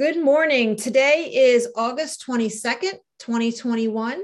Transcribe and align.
Good 0.00 0.18
morning. 0.18 0.76
Today 0.76 1.30
is 1.30 1.68
August 1.76 2.24
22nd, 2.26 2.94
2021. 3.18 4.22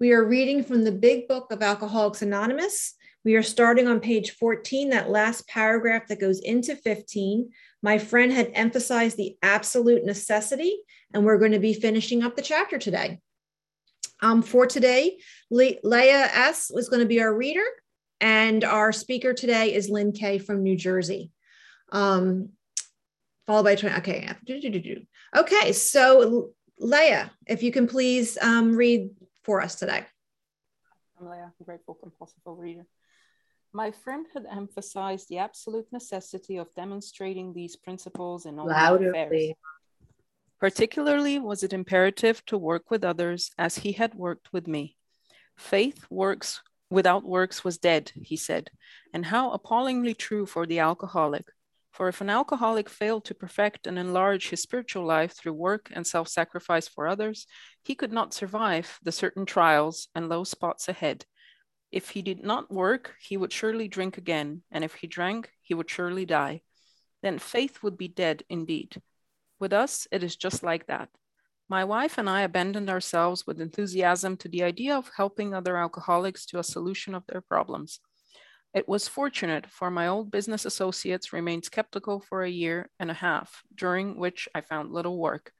We 0.00 0.12
are 0.12 0.24
reading 0.24 0.64
from 0.64 0.82
the 0.82 0.92
big 0.92 1.28
book 1.28 1.52
of 1.52 1.62
Alcoholics 1.62 2.22
Anonymous. 2.22 2.94
We 3.22 3.34
are 3.34 3.42
starting 3.42 3.86
on 3.86 4.00
page 4.00 4.30
14, 4.30 4.88
that 4.88 5.10
last 5.10 5.46
paragraph 5.46 6.08
that 6.08 6.22
goes 6.22 6.40
into 6.40 6.74
15. 6.74 7.50
My 7.82 7.98
friend 7.98 8.32
had 8.32 8.50
emphasized 8.54 9.18
the 9.18 9.36
absolute 9.42 10.06
necessity, 10.06 10.74
and 11.12 11.22
we're 11.26 11.38
going 11.38 11.52
to 11.52 11.58
be 11.58 11.74
finishing 11.74 12.22
up 12.22 12.34
the 12.34 12.40
chapter 12.40 12.78
today. 12.78 13.20
Um, 14.22 14.40
for 14.40 14.66
today, 14.66 15.18
Le- 15.50 15.80
Leah 15.82 16.30
S. 16.32 16.70
is 16.70 16.88
going 16.88 17.00
to 17.00 17.06
be 17.06 17.20
our 17.20 17.36
reader, 17.36 17.66
and 18.22 18.64
our 18.64 18.90
speaker 18.90 19.34
today 19.34 19.74
is 19.74 19.90
Lynn 19.90 20.12
K. 20.12 20.38
from 20.38 20.62
New 20.62 20.78
Jersey. 20.78 21.30
Um, 21.94 22.50
followed 23.46 23.62
by 23.62 23.76
20. 23.76 23.96
Okay. 23.96 24.28
Okay. 25.36 25.72
So, 25.72 26.50
Leah, 26.78 27.30
if 27.46 27.62
you 27.62 27.70
can 27.70 27.86
please 27.86 28.36
um, 28.42 28.74
read 28.74 29.10
for 29.44 29.62
us 29.62 29.76
today. 29.76 30.04
I'm 31.20 31.28
Leah, 31.28 31.52
grateful 31.64 31.94
compulsive 31.94 32.40
reader. 32.44 32.84
My 33.72 33.92
friend 33.92 34.26
had 34.34 34.46
emphasized 34.50 35.28
the 35.28 35.38
absolute 35.38 35.86
necessity 35.92 36.56
of 36.56 36.74
demonstrating 36.74 37.52
these 37.52 37.76
principles 37.76 38.46
in 38.46 38.58
all 38.58 38.66
Louder, 38.66 39.10
affairs. 39.10 39.28
Please. 39.30 39.54
Particularly 40.60 41.38
was 41.38 41.62
it 41.62 41.72
imperative 41.72 42.44
to 42.46 42.58
work 42.58 42.90
with 42.90 43.04
others 43.04 43.50
as 43.58 43.78
he 43.78 43.92
had 43.92 44.14
worked 44.14 44.52
with 44.52 44.66
me. 44.66 44.96
Faith 45.56 46.06
works 46.10 46.60
without 46.90 47.24
works 47.24 47.64
was 47.64 47.78
dead, 47.78 48.12
he 48.14 48.36
said, 48.36 48.70
and 49.12 49.26
how 49.26 49.50
appallingly 49.52 50.14
true 50.14 50.46
for 50.46 50.66
the 50.66 50.78
alcoholic. 50.78 51.46
For 51.94 52.08
if 52.08 52.20
an 52.20 52.28
alcoholic 52.28 52.90
failed 52.90 53.24
to 53.26 53.36
perfect 53.36 53.86
and 53.86 53.96
enlarge 53.96 54.48
his 54.48 54.60
spiritual 54.60 55.04
life 55.04 55.32
through 55.32 55.52
work 55.52 55.92
and 55.92 56.04
self 56.04 56.26
sacrifice 56.26 56.88
for 56.88 57.06
others, 57.06 57.46
he 57.84 57.94
could 57.94 58.12
not 58.12 58.34
survive 58.34 58.98
the 59.04 59.12
certain 59.12 59.46
trials 59.46 60.08
and 60.12 60.28
low 60.28 60.42
spots 60.42 60.88
ahead. 60.88 61.24
If 61.92 62.10
he 62.10 62.20
did 62.20 62.42
not 62.42 62.68
work, 62.68 63.14
he 63.20 63.36
would 63.36 63.52
surely 63.52 63.86
drink 63.86 64.18
again, 64.18 64.62
and 64.72 64.82
if 64.82 64.96
he 64.96 65.06
drank, 65.06 65.52
he 65.62 65.72
would 65.72 65.88
surely 65.88 66.26
die. 66.26 66.62
Then 67.22 67.38
faith 67.38 67.80
would 67.84 67.96
be 67.96 68.08
dead 68.08 68.42
indeed. 68.48 69.00
With 69.60 69.72
us, 69.72 70.08
it 70.10 70.24
is 70.24 70.34
just 70.34 70.64
like 70.64 70.88
that. 70.88 71.10
My 71.68 71.84
wife 71.84 72.18
and 72.18 72.28
I 72.28 72.40
abandoned 72.40 72.90
ourselves 72.90 73.46
with 73.46 73.60
enthusiasm 73.60 74.36
to 74.38 74.48
the 74.48 74.64
idea 74.64 74.96
of 74.96 75.12
helping 75.16 75.54
other 75.54 75.76
alcoholics 75.76 76.44
to 76.46 76.58
a 76.58 76.64
solution 76.64 77.14
of 77.14 77.24
their 77.28 77.40
problems. 77.40 78.00
It 78.74 78.88
was 78.88 79.06
fortunate, 79.06 79.70
for 79.70 79.88
my 79.88 80.08
old 80.08 80.32
business 80.32 80.64
associates 80.64 81.32
remained 81.32 81.64
skeptical 81.64 82.18
for 82.18 82.42
a 82.42 82.50
year 82.50 82.90
and 82.98 83.08
a 83.08 83.14
half, 83.14 83.62
during 83.72 84.18
which 84.18 84.48
I 84.52 84.62
found 84.62 84.92
little 84.92 85.16
work. 85.16 85.52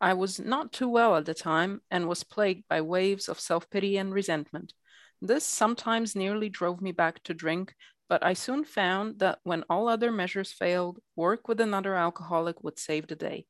I 0.00 0.14
was 0.14 0.40
not 0.40 0.72
too 0.72 0.88
well 0.88 1.14
at 1.14 1.26
the 1.26 1.32
time 1.32 1.80
and 1.92 2.08
was 2.08 2.24
plagued 2.24 2.64
by 2.68 2.80
waves 2.80 3.28
of 3.28 3.38
self 3.38 3.70
pity 3.70 3.96
and 3.96 4.12
resentment. 4.12 4.72
This 5.22 5.44
sometimes 5.44 6.16
nearly 6.16 6.48
drove 6.48 6.82
me 6.82 6.90
back 6.90 7.22
to 7.22 7.34
drink, 7.34 7.72
but 8.08 8.24
I 8.24 8.32
soon 8.32 8.64
found 8.64 9.20
that 9.20 9.38
when 9.44 9.62
all 9.70 9.88
other 9.88 10.10
measures 10.10 10.50
failed, 10.52 10.98
work 11.14 11.46
with 11.46 11.60
another 11.60 11.94
alcoholic 11.94 12.64
would 12.64 12.80
save 12.80 13.06
the 13.06 13.14
day. 13.14 13.46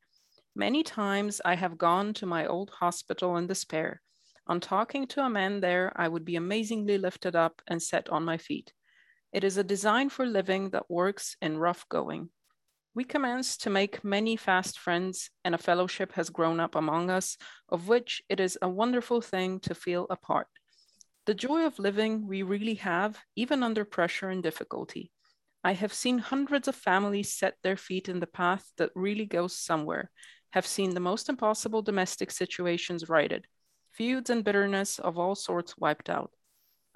Many 0.54 0.82
times 0.82 1.40
I 1.42 1.54
have 1.54 1.78
gone 1.78 2.12
to 2.14 2.26
my 2.26 2.46
old 2.46 2.68
hospital 2.68 3.38
in 3.38 3.46
despair. 3.46 4.02
On 4.46 4.60
talking 4.60 5.06
to 5.08 5.24
a 5.24 5.30
man 5.30 5.60
there, 5.60 5.90
I 5.96 6.06
would 6.06 6.26
be 6.26 6.36
amazingly 6.36 6.98
lifted 6.98 7.34
up 7.34 7.62
and 7.66 7.82
set 7.82 8.10
on 8.10 8.22
my 8.22 8.36
feet. 8.36 8.74
It 9.36 9.44
is 9.44 9.58
a 9.58 9.62
design 9.62 10.08
for 10.08 10.24
living 10.24 10.70
that 10.70 10.90
works 10.90 11.36
in 11.42 11.58
rough 11.58 11.86
going. 11.90 12.30
We 12.94 13.04
commenced 13.04 13.62
to 13.64 13.68
make 13.68 14.02
many 14.02 14.34
fast 14.34 14.78
friends, 14.78 15.28
and 15.44 15.54
a 15.54 15.58
fellowship 15.58 16.14
has 16.14 16.30
grown 16.30 16.58
up 16.58 16.74
among 16.74 17.10
us, 17.10 17.36
of 17.68 17.86
which 17.86 18.22
it 18.30 18.40
is 18.40 18.56
a 18.62 18.68
wonderful 18.70 19.20
thing 19.20 19.60
to 19.60 19.74
feel 19.74 20.06
a 20.08 20.16
part. 20.16 20.46
The 21.26 21.34
joy 21.34 21.66
of 21.66 21.78
living 21.78 22.26
we 22.26 22.42
really 22.44 22.76
have, 22.76 23.18
even 23.36 23.62
under 23.62 23.84
pressure 23.84 24.30
and 24.30 24.42
difficulty. 24.42 25.12
I 25.62 25.72
have 25.74 25.92
seen 25.92 26.16
hundreds 26.16 26.66
of 26.66 26.74
families 26.74 27.30
set 27.30 27.58
their 27.62 27.76
feet 27.76 28.08
in 28.08 28.20
the 28.20 28.26
path 28.26 28.72
that 28.78 28.88
really 28.94 29.26
goes 29.26 29.54
somewhere, 29.54 30.10
have 30.54 30.66
seen 30.66 30.94
the 30.94 31.08
most 31.10 31.28
impossible 31.28 31.82
domestic 31.82 32.30
situations 32.30 33.10
righted, 33.10 33.46
feuds 33.92 34.30
and 34.30 34.42
bitterness 34.42 34.98
of 34.98 35.18
all 35.18 35.34
sorts 35.34 35.76
wiped 35.76 36.08
out. 36.08 36.30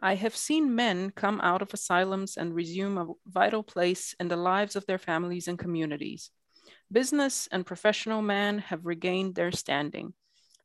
I 0.02 0.14
have 0.14 0.34
seen 0.34 0.74
men 0.74 1.10
come 1.10 1.40
out 1.42 1.60
of 1.60 1.74
asylums 1.74 2.38
and 2.38 2.54
resume 2.54 2.96
a 2.96 3.12
vital 3.26 3.62
place 3.62 4.14
in 4.18 4.28
the 4.28 4.36
lives 4.36 4.74
of 4.74 4.86
their 4.86 4.98
families 4.98 5.46
and 5.46 5.58
communities. 5.58 6.30
Business 6.90 7.48
and 7.52 7.66
professional 7.66 8.22
men 8.22 8.58
have 8.58 8.86
regained 8.86 9.34
their 9.34 9.52
standing. 9.52 10.14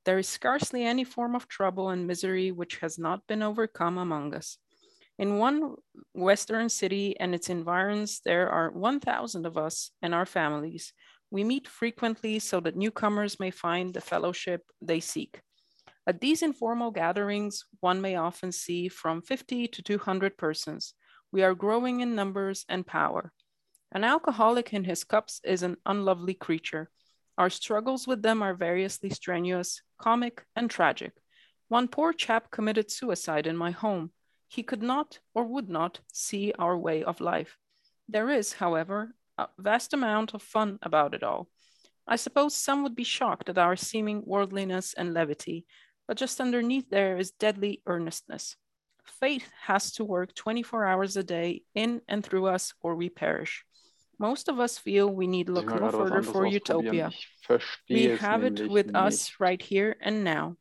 There 0.06 0.18
is 0.18 0.28
scarcely 0.28 0.85
any 0.85 1.03
form 1.03 1.35
of 1.35 1.50
trouble 1.50 1.90
and 1.90 2.07
misery 2.07 2.51
which 2.51 2.78
has 2.78 2.97
not 2.97 3.28
been 3.28 3.44
overcome 3.44 3.97
among 3.97 4.34
us. 4.34 4.57
In 5.18 5.38
one 5.38 5.75
Western 6.13 6.69
city 6.69 7.19
and 7.19 7.35
its 7.35 7.50
environs, 7.50 8.22
there 8.24 8.50
are 8.50 8.72
1,000 8.72 9.45
of 9.45 9.57
us 9.57 9.91
and 10.01 10.16
our 10.16 10.25
families. 10.25 10.94
We 11.29 11.44
meet 11.44 11.68
frequently 11.68 12.40
so 12.40 12.59
that 12.62 12.78
newcomers 12.78 13.40
may 13.40 13.51
find 13.51 13.94
the 13.94 14.01
fellowship 14.01 14.62
they 14.81 15.01
seek. 15.01 15.41
At 16.08 16.22
these 16.22 16.44
informal 16.44 16.92
gatherings, 16.92 17.66
one 17.80 18.00
may 18.00 18.16
often 18.16 18.52
see 18.52 18.90
from 18.90 19.24
50 19.24 19.68
to 19.70 19.82
200 19.82 20.38
persons. 20.38 20.94
We 21.32 21.42
are 21.42 21.56
growing 21.56 22.02
in 22.02 22.14
numbers 22.14 22.64
and 22.70 22.86
power. 22.86 23.32
An 23.92 24.04
alcoholic 24.04 24.72
in 24.72 24.84
his 24.84 25.04
cups 25.04 25.42
is 25.44 25.64
an 25.64 25.78
unlovely 25.86 26.36
creature. 26.36 26.92
Our 27.40 27.50
struggles 27.50 28.06
with 28.06 28.22
them 28.22 28.44
are 28.44 28.54
variously 28.54 29.10
strenuous, 29.10 29.82
comic, 29.98 30.46
and 30.56 30.70
tragic. 30.70 31.14
One 31.70 31.88
poor 31.88 32.14
chap 32.14 32.52
committed 32.52 32.92
suicide 32.92 33.48
in 33.48 33.58
my 33.58 33.72
home. 33.72 34.12
He 34.48 34.62
could 34.62 34.84
not 34.84 35.20
or 35.34 35.44
would 35.46 35.70
not 35.70 36.02
see 36.14 36.54
our 36.60 36.78
way 36.78 37.04
of 37.04 37.20
life. 37.20 37.58
There 38.08 38.30
is, 38.30 38.54
however, 38.54 39.16
a 39.40 39.48
vast 39.58 39.94
amount 39.94 40.36
of 40.36 40.44
fun 40.44 40.78
about 40.84 41.16
it 41.16 41.24
all. 41.24 41.50
I 42.08 42.16
suppose 42.18 42.56
some 42.56 42.84
would 42.84 42.96
be 42.96 43.04
shocked 43.04 43.50
at 43.50 43.58
our 43.58 43.76
seeming 43.76 44.22
worldliness 44.24 44.94
and 44.94 45.14
levity, 45.14 45.66
but 46.08 46.18
just 46.18 46.40
underneath 46.40 46.90
there 46.90 47.18
is 47.18 47.32
deadly 47.32 47.82
earnestness. 47.86 48.56
Faith 49.04 49.50
has 49.62 49.92
to 49.94 50.04
work 50.04 50.34
24 50.34 50.86
hours 50.86 51.18
a 51.18 51.24
day 51.24 51.62
in 51.74 52.02
and 52.08 52.24
through 52.24 52.48
us, 52.48 52.74
or 52.82 52.96
we 52.96 53.10
perish. 53.10 53.64
Most 54.18 54.48
of 54.48 54.60
us 54.60 54.78
feel 54.78 55.10
we 55.10 55.28
need 55.28 55.50
look 55.50 55.68
no 55.68 55.92
further 55.92 56.24
for 56.24 56.46
utopia. 56.46 57.12
We 57.90 58.06
have 58.06 58.44
it 58.44 58.70
with 58.70 58.88
nicht. 58.88 58.96
us 58.96 59.34
right 59.40 59.62
here 59.62 59.96
and 60.02 60.24
now. 60.24 60.56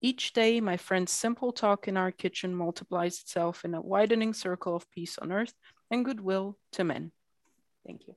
Each 0.00 0.32
day, 0.32 0.60
my 0.60 0.76
friend's 0.76 1.12
simple 1.12 1.52
talk 1.52 1.86
in 1.86 1.96
our 1.96 2.10
kitchen 2.10 2.54
multiplies 2.54 3.20
itself 3.20 3.64
in 3.64 3.74
a 3.74 3.80
widening 3.80 4.34
circle 4.34 4.74
of 4.74 4.90
peace 4.90 5.18
on 5.18 5.30
earth 5.30 5.54
and 5.90 6.04
goodwill 6.04 6.58
to 6.72 6.84
men. 6.84 7.12
Thank 7.86 8.08
you. 8.08 8.14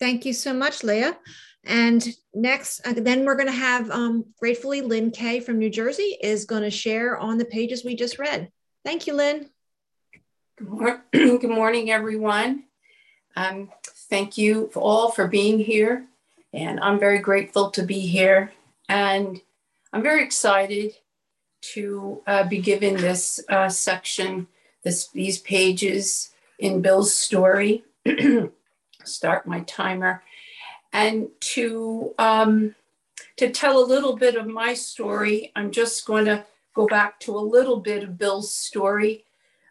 Thank 0.00 0.24
you 0.24 0.32
so 0.32 0.54
much, 0.54 0.82
Leah. 0.82 1.16
And 1.64 2.08
next, 2.34 2.80
uh, 2.86 2.94
then 2.96 3.26
we're 3.26 3.36
going 3.36 3.46
to 3.46 3.52
have 3.52 3.90
um, 3.90 4.24
gratefully 4.38 4.80
Lynn 4.80 5.10
Kay 5.10 5.40
from 5.40 5.58
New 5.58 5.68
Jersey 5.68 6.16
is 6.22 6.46
going 6.46 6.62
to 6.62 6.70
share 6.70 7.18
on 7.18 7.36
the 7.36 7.44
pages 7.44 7.84
we 7.84 7.94
just 7.94 8.18
read. 8.18 8.50
Thank 8.82 9.06
you, 9.06 9.12
Lynn. 9.12 9.50
Good, 10.56 11.00
Good 11.12 11.50
morning, 11.50 11.90
everyone. 11.90 12.64
Um, 13.36 13.70
thank 14.08 14.38
you 14.38 14.70
all 14.74 15.10
for 15.10 15.28
being 15.28 15.58
here. 15.58 16.06
And 16.54 16.80
I'm 16.80 16.98
very 16.98 17.18
grateful 17.18 17.70
to 17.72 17.82
be 17.82 18.00
here. 18.00 18.52
And 18.88 19.40
I'm 19.92 20.02
very 20.02 20.24
excited 20.24 20.94
to 21.74 22.22
uh, 22.26 22.48
be 22.48 22.58
given 22.58 22.96
this 22.96 23.38
uh, 23.50 23.68
section, 23.68 24.48
this, 24.82 25.08
these 25.08 25.38
pages 25.38 26.30
in 26.58 26.80
Bill's 26.80 27.14
story. 27.14 27.84
start 29.04 29.46
my 29.46 29.60
timer, 29.60 30.22
and 30.92 31.28
to 31.40 32.14
um, 32.18 32.74
to 33.36 33.50
tell 33.50 33.78
a 33.78 33.84
little 33.84 34.16
bit 34.16 34.36
of 34.36 34.46
my 34.46 34.74
story. 34.74 35.52
I'm 35.56 35.70
just 35.70 36.06
going 36.06 36.26
to 36.26 36.44
go 36.74 36.86
back 36.86 37.20
to 37.20 37.36
a 37.36 37.40
little 37.40 37.80
bit 37.80 38.02
of 38.02 38.18
Bill's 38.18 38.54
story 38.54 39.24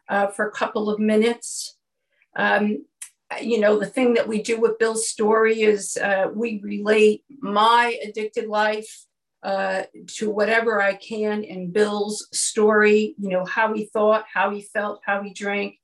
uh, 0.08 0.28
for 0.28 0.48
a 0.48 0.52
couple 0.52 0.90
of 0.90 1.00
minutes. 1.00 1.78
Um, 2.36 2.86
you 3.42 3.60
know, 3.60 3.78
the 3.78 3.86
thing 3.86 4.16
that 4.16 4.28
we 4.28 4.42
do 4.42 4.60
with 4.60 4.80
Bill's 4.80 5.08
story 5.08 5.62
is 5.62 5.98
uh, 5.98 6.30
we 6.34 6.60
relate 6.64 7.24
my 7.40 7.96
addicted 8.04 8.48
life 8.48 9.06
uh, 9.44 9.84
to 10.08 10.30
whatever 10.30 10.82
I 10.82 10.96
can 10.96 11.44
in 11.44 11.72
Bill's 11.72 12.28
story, 12.34 13.16
you 13.18 13.30
know, 13.30 13.46
how 13.46 13.74
he 13.74 13.86
thought, 13.86 14.26
how 14.34 14.50
he 14.50 14.62
felt, 14.62 15.02
how 15.06 15.22
he 15.22 15.32
drank. 15.32 15.76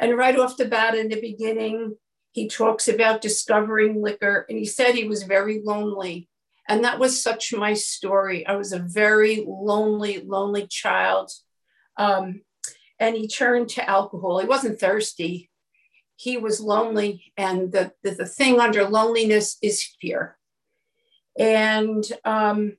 And 0.00 0.16
right 0.16 0.38
off 0.38 0.56
the 0.56 0.64
bat 0.64 0.94
in 0.94 1.08
the 1.08 1.20
beginning, 1.20 1.96
he 2.36 2.48
talks 2.48 2.86
about 2.86 3.22
discovering 3.22 4.02
liquor, 4.02 4.44
and 4.46 4.58
he 4.58 4.66
said 4.66 4.94
he 4.94 5.08
was 5.08 5.22
very 5.22 5.62
lonely. 5.64 6.28
And 6.68 6.84
that 6.84 6.98
was 6.98 7.22
such 7.22 7.54
my 7.54 7.72
story. 7.72 8.46
I 8.46 8.56
was 8.56 8.72
a 8.74 8.78
very 8.78 9.42
lonely, 9.48 10.20
lonely 10.20 10.66
child. 10.66 11.30
Um, 11.96 12.42
and 13.00 13.16
he 13.16 13.26
turned 13.26 13.70
to 13.70 13.88
alcohol. 13.88 14.38
He 14.38 14.46
wasn't 14.46 14.78
thirsty. 14.78 15.48
he 16.16 16.36
was 16.38 16.60
lonely, 16.60 17.32
and 17.36 17.72
the, 17.72 17.92
the, 18.02 18.10
the 18.12 18.26
thing 18.26 18.58
under 18.58 18.88
loneliness 18.88 19.58
is 19.62 19.86
fear. 20.00 20.36
And 21.38 22.04
um, 22.24 22.76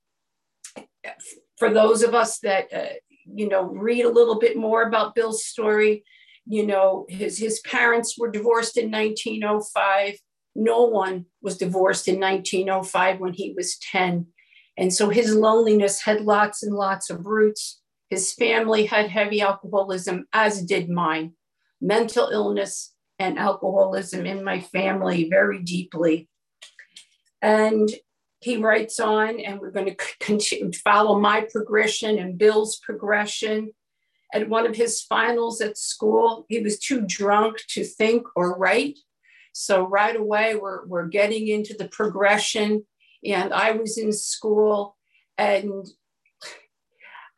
for 1.57 1.71
those 1.71 2.01
of 2.01 2.15
us 2.15 2.39
that, 2.39 2.73
uh, 2.73 2.93
you 3.25 3.47
know, 3.47 3.63
read 3.63 4.05
a 4.05 4.11
little 4.11 4.39
bit 4.39 4.57
more 4.57 4.83
about 4.83 5.13
Bill's 5.13 5.45
story, 5.45 6.03
you 6.47 6.65
know, 6.65 7.05
his, 7.09 7.37
his 7.37 7.59
parents 7.61 8.17
were 8.17 8.31
divorced 8.31 8.77
in 8.77 8.89
1905. 8.91 10.17
No 10.55 10.83
one 10.85 11.25
was 11.41 11.57
divorced 11.57 12.07
in 12.07 12.19
1905 12.19 13.19
when 13.19 13.33
he 13.33 13.53
was 13.55 13.77
10. 13.79 14.27
And 14.77 14.93
so 14.93 15.09
his 15.09 15.35
loneliness 15.35 16.01
had 16.01 16.21
lots 16.21 16.63
and 16.63 16.73
lots 16.73 17.09
of 17.09 17.25
roots. 17.25 17.81
His 18.09 18.33
family 18.33 18.85
had 18.85 19.09
heavy 19.09 19.41
alcoholism, 19.41 20.25
as 20.31 20.63
did 20.63 20.89
mine. 20.89 21.33
Mental 21.81 22.29
illness 22.29 22.93
and 23.19 23.37
alcoholism 23.37 24.25
in 24.25 24.43
my 24.43 24.61
family 24.61 25.27
very 25.29 25.61
deeply. 25.61 26.29
And 27.41 27.89
he 28.39 28.57
writes 28.57 28.99
on, 28.99 29.39
and 29.39 29.59
we're 29.59 29.71
going 29.71 29.93
to 29.93 30.05
continue, 30.19 30.71
follow 30.83 31.19
my 31.19 31.47
progression 31.51 32.17
and 32.19 32.37
Bill's 32.37 32.77
progression. 32.77 33.71
At 34.33 34.49
one 34.49 34.67
of 34.67 34.75
his 34.75 35.01
finals 35.01 35.61
at 35.61 35.77
school, 35.77 36.45
he 36.49 36.59
was 36.59 36.79
too 36.79 37.01
drunk 37.07 37.57
to 37.69 37.83
think 37.83 38.27
or 38.35 38.57
write. 38.57 38.99
So 39.53 39.87
right 39.87 40.15
away, 40.15 40.55
we're, 40.55 40.85
we're 40.85 41.07
getting 41.07 41.47
into 41.47 41.73
the 41.73 41.87
progression. 41.87 42.85
And 43.25 43.53
I 43.53 43.71
was 43.71 43.97
in 43.97 44.13
school, 44.13 44.95
and 45.37 45.85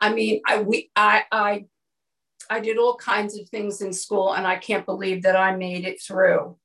I 0.01 0.13
mean, 0.13 0.41
I 0.45 0.61
we 0.61 0.91
I 0.95 1.23
I 1.31 1.65
I 2.49 2.59
did 2.59 2.77
all 2.77 2.95
kinds 2.95 3.37
of 3.37 3.47
things 3.49 3.81
in 3.81 3.93
school, 3.93 4.33
and 4.33 4.45
I 4.45 4.57
can't 4.57 4.85
believe 4.85 5.23
that 5.23 5.35
I 5.35 5.55
made 5.55 5.85
it 5.85 6.01
through. 6.01 6.57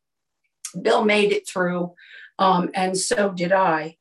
Bill 0.81 1.05
made 1.05 1.33
it 1.33 1.49
through, 1.49 1.95
um, 2.39 2.71
and 2.75 2.97
so 2.97 3.31
did 3.31 3.53
I. 3.53 3.97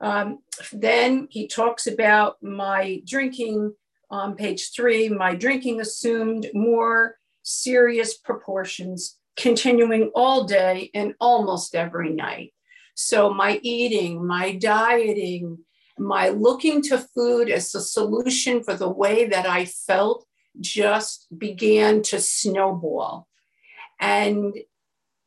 Um, 0.00 0.38
then 0.72 1.28
he 1.30 1.46
talks 1.46 1.86
about 1.86 2.42
my 2.42 3.02
drinking 3.06 3.74
on 4.12 4.36
page 4.36 4.70
three. 4.76 5.08
My 5.08 5.34
drinking 5.34 5.80
assumed 5.80 6.46
more 6.54 7.16
serious 7.42 8.16
proportions, 8.16 9.18
continuing 9.36 10.12
all 10.14 10.44
day 10.44 10.90
and 10.94 11.14
almost 11.18 11.74
every 11.74 12.10
night. 12.10 12.52
So 12.94 13.32
my 13.32 13.58
eating, 13.62 14.24
my 14.24 14.52
dieting, 14.52 15.58
my 15.98 16.28
looking 16.28 16.82
to 16.82 16.98
food 16.98 17.48
as 17.48 17.74
a 17.74 17.80
solution 17.80 18.62
for 18.62 18.74
the 18.74 18.88
way 18.88 19.26
that 19.26 19.46
I 19.46 19.64
felt 19.64 20.26
just 20.60 21.26
began 21.36 22.02
to 22.02 22.20
snowball. 22.20 23.26
And 23.98 24.54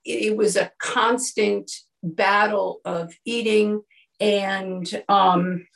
it 0.06 0.38
was 0.38 0.56
a 0.56 0.72
constant 0.80 1.72
battle 2.04 2.82
of 2.86 3.14
eating 3.26 3.82
and 4.20 5.04
um, 5.10 5.68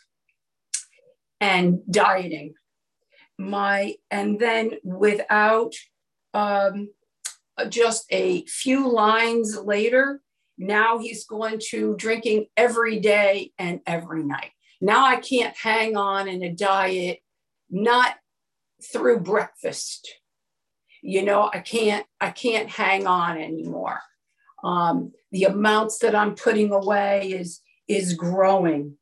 and 1.42 1.80
dieting. 1.90 2.54
My 3.40 3.96
and 4.12 4.38
then 4.38 4.74
without 4.84 5.74
um, 6.34 6.90
just 7.70 8.06
a 8.12 8.46
few 8.46 8.92
lines 8.92 9.58
later, 9.58 10.22
now 10.58 10.98
he's 10.98 11.26
going 11.26 11.62
to 11.70 11.96
drinking 11.96 12.48
every 12.58 13.00
day 13.00 13.54
and 13.58 13.80
every 13.88 14.24
night. 14.24 14.52
Now 14.82 15.06
I 15.06 15.16
can't 15.16 15.56
hang 15.56 15.96
on 15.96 16.28
in 16.28 16.44
a 16.44 16.54
diet, 16.54 17.20
not 17.70 18.16
through 18.92 19.22
breakfast. 19.22 20.10
You 21.02 21.24
know, 21.24 21.50
I 21.54 21.60
can't, 21.60 22.06
I 22.20 22.32
can't 22.32 22.70
hang 22.70 23.08
on 23.08 23.38
anymore. 23.38 24.02
Um, 24.64 25.14
the 25.32 25.46
amounts 25.46 26.00
that 26.00 26.14
I'm 26.14 26.36
putting 26.36 26.72
away 26.72 27.32
is 27.32 27.62
is 27.88 28.14
growing. 28.14 28.98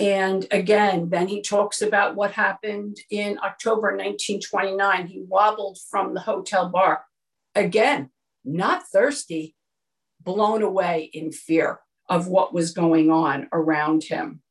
And 0.00 0.46
again, 0.50 1.10
then 1.10 1.28
he 1.28 1.42
talks 1.42 1.82
about 1.82 2.16
what 2.16 2.32
happened 2.32 2.96
in 3.10 3.38
October 3.42 3.88
1929. 3.88 5.06
He 5.06 5.22
wobbled 5.28 5.78
from 5.90 6.14
the 6.14 6.20
hotel 6.20 6.70
bar. 6.70 7.04
Again, 7.54 8.10
not 8.44 8.84
thirsty, 8.88 9.54
blown 10.20 10.62
away 10.62 11.10
in 11.12 11.32
fear 11.32 11.80
of 12.08 12.26
what 12.28 12.54
was 12.54 12.72
going 12.72 13.10
on 13.10 13.48
around 13.52 14.04
him 14.04 14.42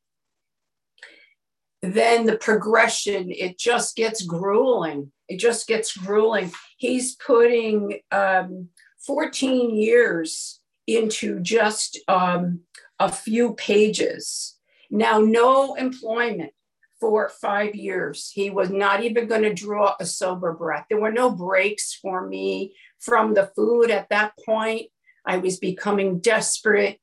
then 1.82 2.26
the 2.26 2.36
progression, 2.36 3.30
it 3.30 3.58
just 3.58 3.96
gets 3.96 4.22
grueling. 4.22 5.12
It 5.28 5.38
just 5.38 5.66
gets 5.66 5.96
grueling. 5.96 6.52
He's 6.76 7.16
putting 7.16 8.00
um, 8.10 8.68
14 9.06 9.74
years 9.74 10.60
into 10.86 11.40
just 11.40 11.98
um, 12.08 12.60
a 12.98 13.10
few 13.10 13.54
pages. 13.54 14.56
Now, 14.90 15.20
no 15.20 15.74
employment 15.74 16.52
for 16.98 17.28
five 17.28 17.74
years. 17.74 18.30
He 18.32 18.50
was 18.50 18.70
not 18.70 19.02
even 19.02 19.26
going 19.26 19.42
to 19.42 19.54
draw 19.54 19.94
a 19.98 20.04
sober 20.04 20.52
breath. 20.52 20.86
There 20.90 21.00
were 21.00 21.12
no 21.12 21.30
breaks 21.30 21.94
for 21.94 22.26
me 22.26 22.74
from 22.98 23.34
the 23.34 23.50
food 23.56 23.90
at 23.90 24.08
that 24.10 24.32
point. 24.44 24.88
I 25.24 25.38
was 25.38 25.58
becoming 25.58 26.18
desperate. 26.20 26.98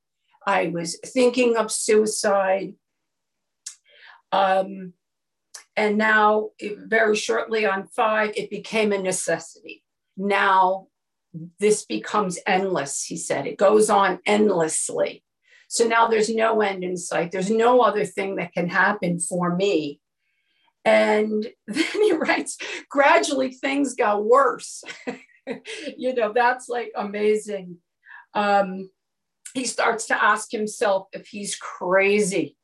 I 0.45 0.68
was 0.68 1.00
thinking 1.06 1.57
of 1.57 1.72
suicide. 1.72 2.74
Um, 4.31 4.94
and 5.75 5.98
now, 5.98 6.50
very 6.62 7.16
shortly 7.16 7.66
on 7.66 7.88
five, 7.88 8.33
it 8.36 8.50
became 8.50 8.92
a 8.92 8.98
necessity. 8.98 9.83
Now, 10.16 10.88
this 11.60 11.86
becomes 11.86 12.40
endless, 12.48 13.04
he 13.04 13.18
said. 13.18 13.45
It 13.45 13.57
goes 13.57 13.90
on 13.90 14.19
endlessly. 14.25 15.24
So 15.68 15.88
now 15.88 16.08
there's 16.08 16.30
no 16.30 16.62
end 16.62 16.84
in 16.84 16.98
sight. 16.98 17.31
There's 17.31 17.52
no 17.52 17.81
other 17.81 18.06
thing 18.06 18.38
that 18.38 18.54
can 18.54 18.69
happen 18.69 19.19
for 19.19 19.56
me. 19.56 20.00
And 20.86 21.46
then 21.68 21.86
he 21.94 22.14
writes, 22.14 22.58
gradually 22.90 23.52
things 23.52 23.94
got 23.94 24.24
worse. 24.24 24.84
you 25.98 26.14
know, 26.16 26.31
that's 26.34 26.69
like 26.69 26.92
amazing. 26.96 27.78
Um, 28.34 28.90
he 29.54 29.66
starts 29.66 30.08
to 30.08 30.24
ask 30.24 30.52
himself 30.52 31.08
if 31.14 31.28
he's 31.28 31.56
crazy 31.56 32.58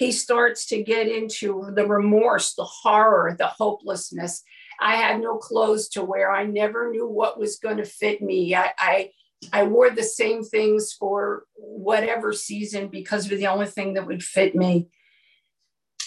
he 0.00 0.12
starts 0.12 0.64
to 0.64 0.82
get 0.82 1.08
into 1.08 1.70
the 1.74 1.86
remorse, 1.86 2.54
the 2.54 2.64
horror, 2.64 3.36
the 3.38 3.48
hopelessness. 3.48 4.42
I 4.80 4.96
had 4.96 5.20
no 5.20 5.36
clothes 5.36 5.90
to 5.90 6.02
wear. 6.02 6.32
I 6.32 6.44
never 6.44 6.90
knew 6.90 7.06
what 7.06 7.38
was 7.38 7.58
going 7.58 7.76
to 7.76 7.84
fit 7.84 8.22
me. 8.22 8.54
I, 8.54 8.70
I, 8.78 9.10
I 9.52 9.64
wore 9.64 9.90
the 9.90 10.02
same 10.02 10.42
things 10.42 10.92
for 10.92 11.44
whatever 11.54 12.32
season 12.32 12.88
because 12.88 13.26
it 13.26 13.32
was 13.32 13.40
the 13.40 13.46
only 13.46 13.66
thing 13.66 13.94
that 13.94 14.06
would 14.06 14.22
fit 14.22 14.54
me. 14.54 14.88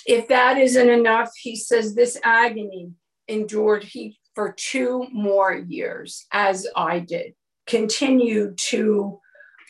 If 0.06 0.28
that 0.28 0.58
isn't 0.58 0.90
enough, 0.90 1.32
he 1.36 1.56
says 1.56 1.96
this 1.96 2.20
agony 2.24 2.92
endured 3.28 3.84
he 3.84 4.18
for 4.36 4.52
two 4.52 5.08
more 5.12 5.54
years, 5.54 6.26
as 6.32 6.68
I 6.76 7.00
did, 7.00 7.34
continued 7.68 8.58
to 8.70 9.20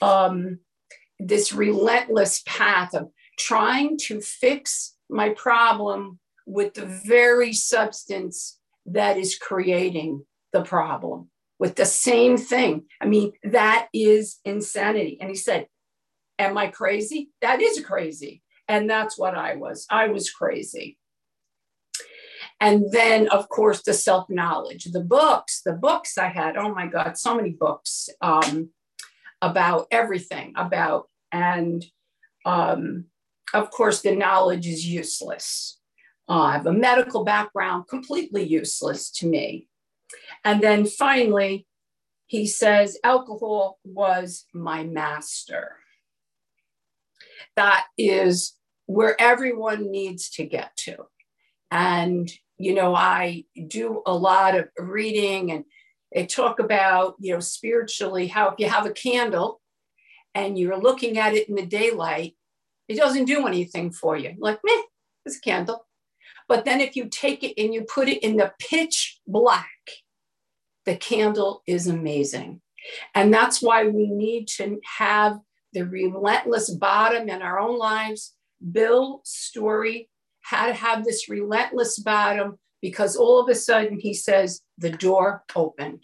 um, 0.01 0.59
this 1.19 1.53
relentless 1.53 2.41
path 2.45 2.93
of 2.93 3.09
trying 3.37 3.97
to 3.97 4.21
fix 4.21 4.95
my 5.09 5.29
problem 5.29 6.19
with 6.45 6.73
the 6.73 6.85
very 6.85 7.53
substance 7.53 8.59
that 8.85 9.17
is 9.17 9.37
creating 9.37 10.25
the 10.51 10.63
problem 10.63 11.29
with 11.63 11.75
the 11.75 11.85
same 11.85 12.35
thing. 12.35 12.83
I 12.99 13.05
mean, 13.05 13.31
that 13.41 13.87
is 13.93 14.41
insanity. 14.43 15.17
And 15.21 15.29
he 15.29 15.35
said, 15.35 15.67
Am 16.37 16.57
I 16.57 16.67
crazy? 16.67 17.29
That 17.39 17.61
is 17.61 17.79
crazy. 17.79 18.43
And 18.67 18.89
that's 18.89 19.17
what 19.17 19.33
I 19.33 19.55
was. 19.55 19.87
I 19.89 20.07
was 20.07 20.29
crazy. 20.29 20.97
And 22.59 22.91
then, 22.91 23.29
of 23.29 23.47
course, 23.47 23.81
the 23.81 23.93
self 23.93 24.29
knowledge, 24.29 24.83
the 24.91 24.99
books, 24.99 25.61
the 25.65 25.71
books 25.71 26.17
I 26.17 26.27
had. 26.27 26.57
Oh 26.57 26.75
my 26.75 26.87
God, 26.87 27.17
so 27.17 27.33
many 27.33 27.51
books 27.51 28.09
um, 28.19 28.71
about 29.41 29.87
everything, 29.89 30.51
about, 30.57 31.07
and 31.31 31.81
um, 32.45 33.05
of 33.53 33.71
course, 33.71 34.01
the 34.01 34.13
knowledge 34.13 34.67
is 34.67 34.85
useless. 34.85 35.79
Uh, 36.27 36.41
I 36.41 36.51
have 36.57 36.67
a 36.67 36.73
medical 36.73 37.23
background, 37.23 37.87
completely 37.87 38.43
useless 38.43 39.09
to 39.11 39.27
me. 39.27 39.69
And 40.43 40.61
then 40.61 40.85
finally, 40.85 41.65
he 42.27 42.47
says, 42.47 42.97
alcohol 43.03 43.79
was 43.83 44.45
my 44.53 44.83
master. 44.83 45.77
That 47.55 47.85
is 47.97 48.55
where 48.85 49.19
everyone 49.21 49.91
needs 49.91 50.29
to 50.31 50.45
get 50.45 50.75
to. 50.77 50.97
And, 51.71 52.31
you 52.57 52.73
know, 52.73 52.95
I 52.95 53.45
do 53.67 54.01
a 54.05 54.13
lot 54.13 54.55
of 54.55 54.67
reading 54.77 55.51
and 55.51 55.65
they 56.13 56.25
talk 56.25 56.59
about, 56.59 57.15
you 57.19 57.33
know, 57.33 57.39
spiritually 57.39 58.27
how 58.27 58.49
if 58.49 58.55
you 58.59 58.69
have 58.69 58.85
a 58.85 58.91
candle 58.91 59.61
and 60.35 60.57
you're 60.57 60.77
looking 60.77 61.17
at 61.17 61.33
it 61.33 61.49
in 61.49 61.55
the 61.55 61.65
daylight, 61.65 62.35
it 62.87 62.97
doesn't 62.97 63.25
do 63.25 63.47
anything 63.47 63.91
for 63.91 64.17
you. 64.17 64.35
Like, 64.37 64.59
meh, 64.63 64.81
it's 65.25 65.37
a 65.37 65.41
candle. 65.41 65.85
But 66.47 66.65
then 66.65 66.81
if 66.81 66.95
you 66.95 67.07
take 67.09 67.43
it 67.43 67.59
and 67.61 67.73
you 67.73 67.83
put 67.83 68.09
it 68.09 68.23
in 68.23 68.37
the 68.37 68.53
pitch 68.59 69.19
black, 69.25 69.69
the 70.85 70.95
candle 70.95 71.63
is 71.67 71.87
amazing. 71.87 72.61
And 73.15 73.33
that's 73.33 73.61
why 73.61 73.87
we 73.87 74.07
need 74.07 74.47
to 74.57 74.79
have 74.97 75.39
the 75.71 75.83
relentless 75.83 76.69
bottom 76.69 77.29
in 77.29 77.41
our 77.41 77.59
own 77.59 77.77
lives. 77.77 78.35
Bill 78.71 79.21
Story 79.23 80.09
had 80.41 80.67
to 80.67 80.73
have 80.73 81.03
this 81.03 81.29
relentless 81.29 81.99
bottom 81.99 82.59
because 82.81 83.15
all 83.15 83.39
of 83.39 83.49
a 83.49 83.55
sudden 83.55 83.99
he 83.99 84.13
says 84.13 84.61
the 84.77 84.91
door 84.91 85.43
opened. 85.55 86.03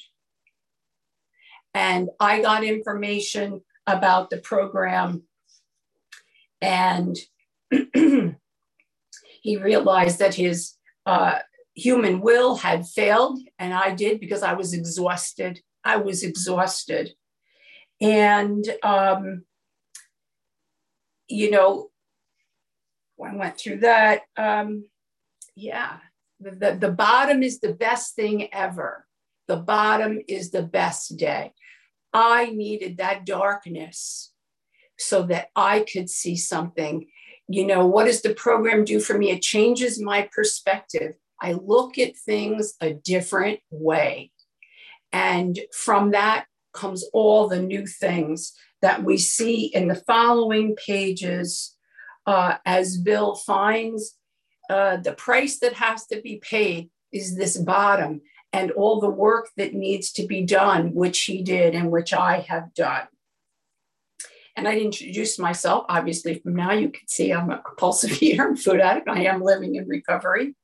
And 1.73 2.09
I 2.19 2.41
got 2.41 2.63
information 2.63 3.61
about 3.85 4.29
the 4.29 4.37
program 4.37 5.23
and 6.61 7.17
he 9.41 9.57
realized 9.57 10.19
that 10.19 10.35
his 10.35 10.73
uh, 11.05 11.39
human 11.79 12.21
will 12.21 12.55
had 12.55 12.87
failed, 12.87 13.39
and 13.57 13.73
I 13.73 13.93
did 13.93 14.19
because 14.19 14.43
I 14.43 14.53
was 14.53 14.73
exhausted. 14.73 15.61
I 15.83 15.97
was 15.97 16.23
exhausted. 16.23 17.13
And, 18.01 18.65
um, 18.83 19.43
you 21.27 21.51
know, 21.51 21.89
I 23.23 23.35
went 23.35 23.57
through 23.57 23.79
that. 23.79 24.21
Um, 24.37 24.85
yeah, 25.55 25.97
the, 26.39 26.51
the, 26.51 26.77
the 26.79 26.91
bottom 26.91 27.43
is 27.43 27.59
the 27.59 27.73
best 27.73 28.15
thing 28.15 28.53
ever. 28.53 29.05
The 29.47 29.57
bottom 29.57 30.21
is 30.27 30.51
the 30.51 30.63
best 30.63 31.17
day. 31.17 31.53
I 32.13 32.51
needed 32.51 32.97
that 32.97 33.25
darkness 33.25 34.31
so 34.97 35.23
that 35.23 35.49
I 35.55 35.85
could 35.91 36.09
see 36.09 36.35
something. 36.35 37.07
You 37.47 37.65
know, 37.65 37.85
what 37.85 38.05
does 38.05 38.21
the 38.21 38.33
program 38.33 38.85
do 38.85 38.99
for 38.99 39.17
me? 39.17 39.31
It 39.31 39.41
changes 39.41 40.01
my 40.01 40.29
perspective. 40.33 41.15
I 41.41 41.53
look 41.53 41.97
at 41.97 42.17
things 42.17 42.73
a 42.81 42.93
different 42.93 43.59
way. 43.69 44.31
And 45.11 45.59
from 45.73 46.11
that 46.11 46.45
comes 46.73 47.03
all 47.13 47.47
the 47.47 47.61
new 47.61 47.87
things 47.87 48.53
that 48.81 49.03
we 49.03 49.17
see 49.17 49.65
in 49.65 49.87
the 49.87 49.95
following 49.95 50.75
pages 50.75 51.75
uh, 52.25 52.57
as 52.65 52.97
Bill 52.97 53.35
finds 53.35 54.15
uh, 54.69 54.97
the 54.97 55.13
price 55.13 55.59
that 55.59 55.73
has 55.73 56.05
to 56.07 56.21
be 56.21 56.37
paid 56.37 56.89
is 57.11 57.35
this 57.35 57.57
bottom 57.57 58.21
and 58.53 58.71
all 58.71 58.99
the 58.99 59.09
work 59.09 59.49
that 59.57 59.73
needs 59.73 60.11
to 60.11 60.25
be 60.25 60.43
done, 60.43 60.93
which 60.93 61.21
he 61.21 61.41
did 61.41 61.73
and 61.75 61.91
which 61.91 62.13
I 62.13 62.39
have 62.39 62.73
done. 62.73 63.07
And 64.55 64.67
I 64.67 64.77
introduced 64.77 65.39
myself. 65.39 65.85
Obviously, 65.89 66.35
from 66.35 66.55
now 66.55 66.73
you 66.73 66.89
can 66.89 67.07
see 67.07 67.31
I'm 67.31 67.49
a 67.49 67.59
compulsive 67.59 68.21
eater 68.21 68.47
and 68.47 68.59
food 68.59 68.79
addict. 68.79 69.07
I 69.07 69.23
am 69.23 69.41
living 69.41 69.75
in 69.75 69.87
recovery. 69.87 70.55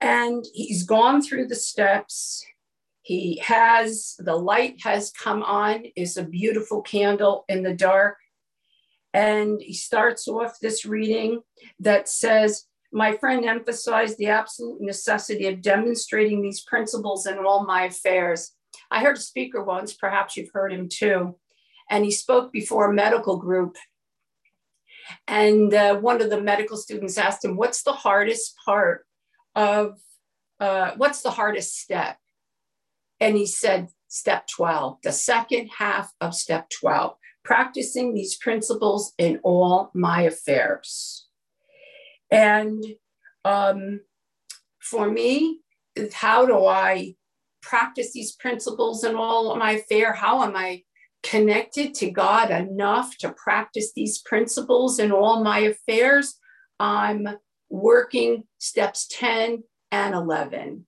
And 0.00 0.44
he's 0.52 0.84
gone 0.84 1.22
through 1.22 1.48
the 1.48 1.54
steps. 1.54 2.44
He 3.02 3.38
has, 3.38 4.14
the 4.18 4.36
light 4.36 4.76
has 4.82 5.10
come 5.12 5.42
on, 5.42 5.84
is 5.96 6.16
a 6.16 6.24
beautiful 6.24 6.82
candle 6.82 7.44
in 7.48 7.62
the 7.62 7.74
dark. 7.74 8.16
And 9.14 9.60
he 9.62 9.72
starts 9.72 10.28
off 10.28 10.58
this 10.60 10.84
reading 10.84 11.40
that 11.80 12.08
says, 12.08 12.64
My 12.92 13.16
friend 13.16 13.44
emphasized 13.44 14.18
the 14.18 14.26
absolute 14.26 14.80
necessity 14.80 15.46
of 15.46 15.62
demonstrating 15.62 16.42
these 16.42 16.64
principles 16.64 17.26
in 17.26 17.38
all 17.38 17.64
my 17.64 17.84
affairs. 17.84 18.52
I 18.90 19.02
heard 19.02 19.16
a 19.16 19.20
speaker 19.20 19.64
once, 19.64 19.94
perhaps 19.94 20.36
you've 20.36 20.52
heard 20.52 20.72
him 20.72 20.88
too, 20.90 21.36
and 21.88 22.04
he 22.04 22.10
spoke 22.10 22.52
before 22.52 22.90
a 22.90 22.94
medical 22.94 23.38
group. 23.38 23.76
And 25.26 25.72
uh, 25.72 25.96
one 25.96 26.20
of 26.20 26.28
the 26.28 26.40
medical 26.40 26.76
students 26.76 27.16
asked 27.16 27.44
him, 27.44 27.56
What's 27.56 27.82
the 27.82 27.92
hardest 27.92 28.54
part 28.64 29.05
of 29.56 29.98
uh, 30.60 30.92
what's 30.96 31.22
the 31.22 31.30
hardest 31.30 31.76
step? 31.76 32.18
And 33.18 33.36
he 33.36 33.46
said, 33.46 33.88
Step 34.08 34.46
12, 34.54 34.98
the 35.02 35.12
second 35.12 35.68
half 35.78 36.12
of 36.20 36.34
step 36.34 36.70
12, 36.80 37.16
practicing 37.44 38.14
these 38.14 38.36
principles 38.36 39.12
in 39.18 39.40
all 39.42 39.90
my 39.94 40.22
affairs. 40.22 41.26
And 42.30 42.84
um, 43.44 44.00
for 44.80 45.10
me, 45.10 45.60
how 46.12 46.46
do 46.46 46.66
I 46.66 47.16
practice 47.62 48.12
these 48.12 48.32
principles 48.32 49.02
in 49.02 49.16
all 49.16 49.56
my 49.56 49.72
affair? 49.72 50.12
How 50.12 50.42
am 50.44 50.54
I 50.54 50.82
connected 51.22 51.94
to 51.94 52.10
God 52.10 52.50
enough 52.50 53.16
to 53.18 53.32
practice 53.32 53.92
these 53.94 54.22
principles 54.24 54.98
in 54.98 55.10
all 55.10 55.42
my 55.42 55.58
affairs? 55.58 56.38
I'm 56.78 57.26
working 57.68 58.44
steps 58.58 59.06
10 59.10 59.62
and 59.90 60.14
11. 60.14 60.86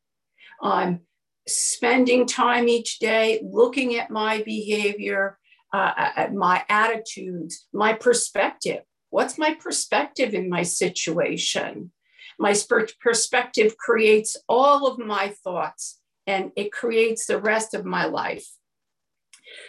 I'm 0.63 1.01
spending 1.47 2.27
time 2.27 2.69
each 2.69 2.99
day 2.99 3.41
looking 3.43 3.97
at 3.97 4.11
my 4.11 4.43
behavior, 4.43 5.39
uh, 5.73 5.93
at 5.97 6.35
my 6.35 6.65
attitudes, 6.69 7.67
my 7.73 7.93
perspective. 7.93 8.83
What's 9.11 9.39
my 9.39 9.55
perspective 9.55 10.35
in 10.35 10.49
my 10.49 10.63
situation? 10.63 11.93
My 12.39 12.55
perspective 13.01 13.77
creates 13.77 14.37
all 14.49 14.87
of 14.87 14.99
my 14.99 15.35
thoughts 15.43 16.01
and 16.27 16.53
it 16.57 16.71
creates 16.73 17.27
the 17.27 17.41
rest 17.41 17.75
of 17.75 17.85
my 17.85 18.05
life. 18.05 18.47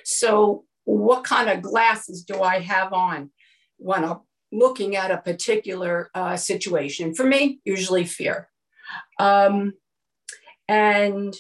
So, 0.04 0.66
what 0.84 1.24
kind 1.24 1.50
of 1.50 1.62
glasses 1.62 2.24
do 2.24 2.42
I 2.42 2.60
have 2.60 2.94
on 2.94 3.32
when 3.78 4.04
I'm 4.04 4.20
looking 4.52 4.96
at 4.96 5.12
a 5.12 5.18
particular 5.18 6.10
uh, 6.14 6.36
situation? 6.36 7.14
For 7.14 7.26
me, 7.26 7.60
usually 7.66 8.06
fear. 8.06 8.50
Um, 9.20 9.74
and 10.68 11.36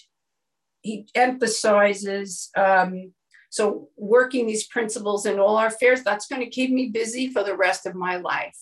he 0.81 1.07
emphasizes 1.15 2.49
um, 2.55 3.13
so 3.49 3.89
working 3.97 4.45
these 4.47 4.67
principles 4.67 5.25
in 5.25 5.39
all 5.39 5.57
our 5.57 5.67
affairs, 5.67 6.03
that's 6.03 6.27
going 6.27 6.41
to 6.41 6.49
keep 6.49 6.71
me 6.71 6.89
busy 6.89 7.29
for 7.29 7.43
the 7.43 7.57
rest 7.57 7.85
of 7.85 7.95
my 7.95 8.17
life. 8.17 8.57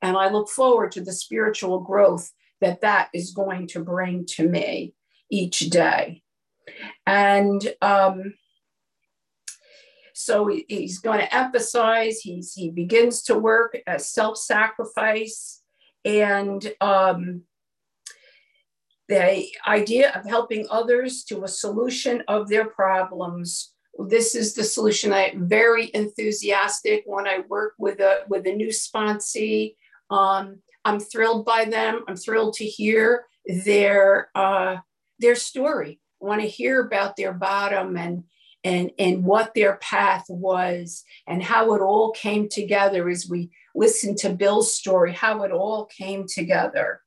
And 0.00 0.16
I 0.16 0.30
look 0.30 0.48
forward 0.48 0.92
to 0.92 1.00
the 1.00 1.12
spiritual 1.12 1.80
growth 1.80 2.30
that 2.60 2.80
that 2.80 3.08
is 3.12 3.32
going 3.32 3.66
to 3.68 3.80
bring 3.80 4.26
to 4.26 4.48
me 4.48 4.94
each 5.30 5.70
day. 5.70 6.22
And 7.06 7.66
um, 7.82 8.34
so 10.20 10.50
he's 10.66 10.98
going 10.98 11.20
to 11.20 11.32
emphasize, 11.32 12.18
he's, 12.18 12.52
he 12.52 12.70
begins 12.70 13.22
to 13.22 13.38
work 13.38 13.78
as 13.86 14.10
self 14.10 14.36
sacrifice 14.36 15.62
and 16.04 16.74
um, 16.80 17.42
the 19.08 19.46
idea 19.64 20.10
of 20.16 20.28
helping 20.28 20.66
others 20.72 21.22
to 21.28 21.44
a 21.44 21.48
solution 21.48 22.24
of 22.26 22.48
their 22.48 22.64
problems. 22.64 23.74
This 24.08 24.34
is 24.34 24.54
the 24.54 24.64
solution. 24.64 25.12
I'm 25.12 25.48
very 25.48 25.88
enthusiastic 25.94 27.04
when 27.06 27.28
I 27.28 27.44
work 27.48 27.74
with 27.78 28.00
a 28.00 28.24
with 28.28 28.44
a 28.48 28.52
new 28.52 28.70
sponsee. 28.70 29.76
Um, 30.10 30.62
I'm 30.84 30.98
thrilled 30.98 31.46
by 31.46 31.64
them. 31.64 32.00
I'm 32.08 32.16
thrilled 32.16 32.54
to 32.54 32.64
hear 32.64 33.24
their 33.64 34.30
uh, 34.34 34.78
their 35.20 35.36
story. 35.36 36.00
I 36.20 36.26
want 36.26 36.40
to 36.40 36.48
hear 36.48 36.80
about 36.80 37.14
their 37.14 37.32
bottom 37.32 37.96
and 37.96 38.24
and 38.64 38.90
and 38.98 39.24
what 39.24 39.54
their 39.54 39.76
path 39.76 40.24
was 40.28 41.04
and 41.26 41.42
how 41.42 41.74
it 41.74 41.80
all 41.80 42.12
came 42.12 42.48
together 42.48 43.08
as 43.08 43.28
we 43.28 43.50
listened 43.74 44.18
to 44.18 44.30
Bill's 44.30 44.74
story, 44.74 45.12
how 45.12 45.42
it 45.42 45.52
all 45.52 45.86
came 45.86 46.26
together. 46.26 47.00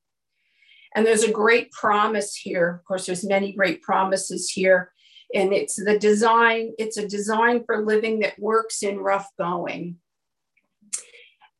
And 0.95 1.05
there's 1.05 1.23
a 1.23 1.31
great 1.31 1.71
promise 1.71 2.35
here. 2.35 2.75
Of 2.79 2.85
course, 2.85 3.05
there's 3.05 3.27
many 3.27 3.53
great 3.53 3.81
promises 3.81 4.49
here. 4.49 4.91
And 5.33 5.53
it's 5.53 5.75
the 5.75 5.97
design, 5.97 6.73
it's 6.77 6.97
a 6.97 7.07
design 7.07 7.63
for 7.65 7.85
living 7.85 8.19
that 8.19 8.39
works 8.39 8.83
in 8.83 8.97
rough 8.97 9.29
going. 9.37 9.97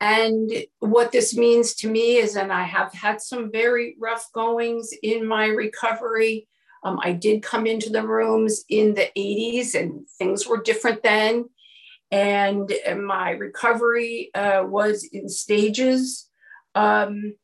And 0.02 0.52
what 0.80 1.12
this 1.12 1.38
means 1.38 1.76
to 1.76 1.90
me 1.90 2.18
is, 2.18 2.36
and 2.36 2.52
I 2.52 2.64
have 2.64 2.92
had 2.92 3.22
some 3.22 3.52
very 3.52 3.96
rough 4.00 4.26
goings 4.34 4.90
in 5.04 5.26
my 5.26 5.46
recovery. 5.46 6.48
Um, 6.84 7.00
I 7.02 7.12
did 7.14 7.44
come 7.44 7.68
into 7.68 7.90
the 7.90 8.06
rooms 8.06 8.64
in 8.70 8.94
the 8.94 9.10
80s 9.18 9.76
and 9.76 10.08
things 10.18 10.48
were 10.48 10.62
different 10.62 11.04
then. 11.04 11.46
And 12.12 12.72
my 13.04 13.32
recovery 13.32 14.32
uh, 14.34 14.64
was 14.66 15.08
in 15.12 15.30
stages. 15.30 16.30
Um, 16.76 17.36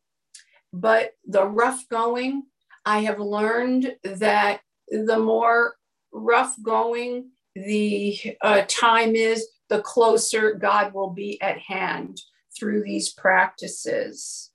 but 0.74 1.12
the 1.25 1.46
rough 1.46 1.88
going, 1.89 2.44
I 2.86 3.00
have 3.00 3.20
learned 3.20 3.96
that 4.03 4.62
the 4.89 5.20
more 5.20 5.75
rough 6.12 6.56
going 6.62 7.32
the 7.56 8.38
uh, 8.41 8.63
time 8.67 9.15
is, 9.15 9.48
the 9.70 9.82
closer 9.82 10.53
God 10.53 10.94
will 10.94 11.10
be 11.10 11.41
at 11.41 11.58
hand 11.58 12.22
through 12.58 12.84
these 12.84 13.12
practices. 13.13 14.51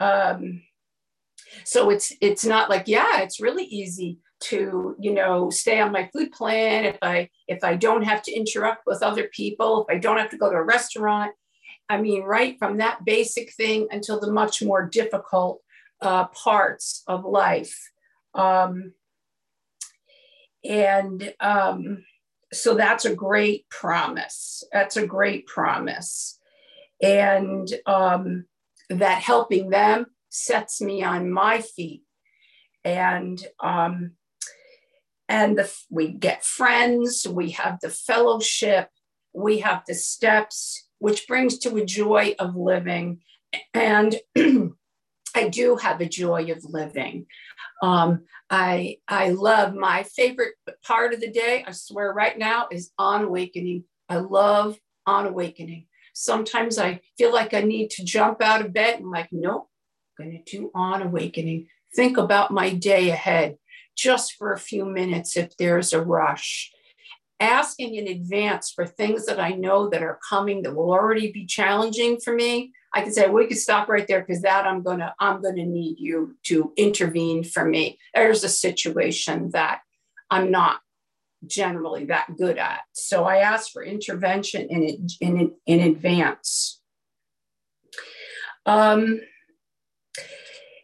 Um, 0.00 0.62
so 1.64 1.90
it's 1.90 2.12
it's 2.20 2.44
not 2.44 2.70
like 2.70 2.84
yeah, 2.86 3.20
it's 3.20 3.40
really 3.40 3.64
easy 3.64 4.18
to 4.40 4.96
you 4.98 5.14
know 5.14 5.50
stay 5.50 5.80
on 5.80 5.92
my 5.92 6.08
food 6.12 6.32
plan 6.32 6.84
if 6.84 6.98
I 7.02 7.28
if 7.46 7.62
I 7.62 7.76
don't 7.76 8.02
have 8.02 8.22
to 8.22 8.32
interact 8.32 8.82
with 8.86 9.02
other 9.02 9.28
people, 9.32 9.86
if 9.86 9.94
I 9.94 9.98
don't 9.98 10.18
have 10.18 10.30
to 10.30 10.38
go 10.38 10.50
to 10.50 10.56
a 10.56 10.62
restaurant, 10.62 11.32
I 11.88 12.00
mean, 12.00 12.22
right 12.22 12.56
from 12.58 12.78
that 12.78 13.04
basic 13.04 13.52
thing 13.54 13.88
until 13.90 14.20
the 14.20 14.32
much 14.32 14.62
more 14.62 14.88
difficult 14.88 15.60
uh, 16.00 16.26
parts 16.28 17.02
of 17.06 17.24
life. 17.24 17.78
Um, 18.34 18.94
and 20.64 21.34
um, 21.40 22.04
so 22.52 22.74
that's 22.74 23.04
a 23.04 23.14
great 23.14 23.68
promise. 23.68 24.64
That's 24.72 24.96
a 24.96 25.06
great 25.06 25.46
promise. 25.46 26.38
And 27.02 27.68
um, 27.86 28.46
that 28.88 29.22
helping 29.22 29.70
them 29.70 30.06
sets 30.32 30.80
me 30.80 31.04
on 31.04 31.30
my 31.30 31.60
feet. 31.60 32.02
And 32.84 33.40
um, 33.60 34.12
and 35.28 35.56
the, 35.56 35.72
we 35.88 36.12
get 36.12 36.44
friends, 36.44 37.26
we 37.28 37.50
have 37.50 37.78
the 37.80 37.90
fellowship, 37.90 38.88
we 39.32 39.60
have 39.60 39.82
the 39.86 39.94
steps, 39.94 40.88
which 40.98 41.28
brings 41.28 41.58
to 41.58 41.76
a 41.76 41.84
joy 41.84 42.34
of 42.38 42.56
living. 42.56 43.20
And 43.72 44.16
I 45.34 45.48
do 45.48 45.76
have 45.76 46.00
a 46.00 46.08
joy 46.08 46.50
of 46.50 46.64
living. 46.64 47.26
Um, 47.82 48.24
I 48.50 48.98
I 49.08 49.30
love 49.30 49.74
my 49.74 50.02
favorite 50.02 50.54
part 50.84 51.14
of 51.14 51.20
the 51.20 51.30
day. 51.30 51.64
I 51.66 51.72
swear 51.72 52.12
right 52.12 52.36
now 52.36 52.66
is 52.70 52.90
on 52.98 53.24
awakening. 53.24 53.84
I 54.08 54.16
love 54.16 54.78
on 55.06 55.26
awakening. 55.26 55.86
Sometimes 56.14 56.78
I 56.78 57.00
feel 57.16 57.32
like 57.32 57.54
I 57.54 57.62
need 57.62 57.90
to 57.90 58.04
jump 58.04 58.42
out 58.42 58.60
of 58.60 58.74
bed 58.74 59.00
and 59.00 59.10
like, 59.10 59.28
nope, 59.32 59.68
Going 60.18 60.42
to 60.44 60.58
do 60.58 60.70
on 60.74 61.02
awakening. 61.02 61.68
Think 61.94 62.16
about 62.16 62.50
my 62.50 62.70
day 62.70 63.10
ahead 63.10 63.56
just 63.96 64.34
for 64.34 64.52
a 64.52 64.58
few 64.58 64.84
minutes 64.84 65.36
if 65.36 65.56
there's 65.56 65.92
a 65.92 66.02
rush. 66.02 66.70
Asking 67.40 67.96
in 67.96 68.06
advance 68.06 68.70
for 68.70 68.86
things 68.86 69.26
that 69.26 69.40
I 69.40 69.50
know 69.50 69.88
that 69.88 70.02
are 70.02 70.18
coming 70.28 70.62
that 70.62 70.74
will 70.74 70.90
already 70.90 71.32
be 71.32 71.46
challenging 71.46 72.20
for 72.20 72.34
me. 72.34 72.72
I 72.94 73.02
can 73.02 73.12
say 73.12 73.28
we 73.28 73.46
could 73.46 73.58
stop 73.58 73.88
right 73.88 74.06
there 74.06 74.20
because 74.20 74.42
that 74.42 74.66
I'm 74.66 74.82
gonna 74.82 75.14
I'm 75.18 75.42
gonna 75.42 75.64
need 75.64 75.96
you 75.98 76.36
to 76.44 76.72
intervene 76.76 77.42
for 77.42 77.64
me. 77.64 77.98
There's 78.14 78.44
a 78.44 78.48
situation 78.48 79.50
that 79.52 79.80
I'm 80.30 80.50
not 80.50 80.80
generally 81.46 82.04
that 82.06 82.28
good 82.38 82.58
at. 82.58 82.80
So 82.92 83.24
I 83.24 83.38
ask 83.38 83.72
for 83.72 83.82
intervention 83.82 84.68
in, 84.68 85.08
in, 85.20 85.52
in 85.66 85.80
advance. 85.80 86.80
Um, 88.66 89.20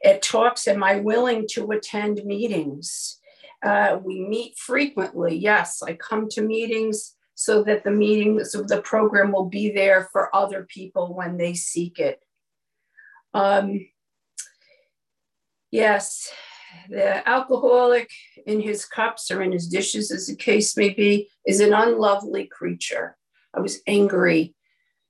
it 0.00 0.22
talks, 0.22 0.68
am 0.68 0.82
I 0.84 0.96
willing 0.96 1.46
to 1.52 1.70
attend 1.70 2.22
meetings? 2.24 3.18
Uh, 3.64 3.98
we 4.02 4.20
meet 4.20 4.56
frequently. 4.58 5.36
Yes, 5.36 5.82
I 5.82 5.94
come 5.94 6.28
to 6.30 6.42
meetings 6.42 7.16
so 7.34 7.62
that 7.64 7.84
the 7.84 7.90
meetings 7.90 8.54
of 8.54 8.68
the 8.68 8.82
program 8.82 9.32
will 9.32 9.46
be 9.46 9.70
there 9.70 10.08
for 10.12 10.34
other 10.34 10.66
people 10.68 11.14
when 11.14 11.36
they 11.36 11.54
seek 11.54 11.98
it. 11.98 12.20
Um, 13.34 13.86
yes, 15.70 16.32
the 16.88 17.28
alcoholic 17.28 18.10
in 18.46 18.60
his 18.60 18.84
cups 18.84 19.30
or 19.30 19.42
in 19.42 19.52
his 19.52 19.68
dishes, 19.68 20.10
as 20.10 20.26
the 20.26 20.36
case 20.36 20.76
may 20.76 20.90
be, 20.90 21.28
is 21.46 21.60
an 21.60 21.72
unlovely 21.72 22.46
creature. 22.46 23.16
I 23.54 23.60
was 23.60 23.80
angry, 23.86 24.54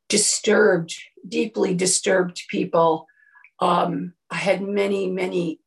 disturbed, 0.08 0.94
deeply 1.26 1.74
disturbed 1.74 2.42
people. 2.48 3.06
Um, 3.60 4.14
I 4.30 4.36
had 4.36 4.62
many, 4.62 5.10
many 5.10 5.60